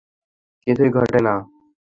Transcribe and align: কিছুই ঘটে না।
কিছুই 0.67 0.89
ঘটে 0.95 1.19
না। 1.25 1.33